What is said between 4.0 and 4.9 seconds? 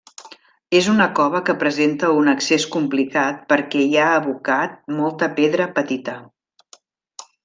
ha abocat